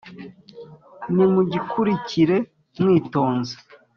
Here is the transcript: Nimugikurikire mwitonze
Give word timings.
Nimugikurikire 1.13 2.35
mwitonze 2.81 3.55